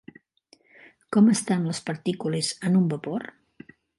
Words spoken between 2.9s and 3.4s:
vapor?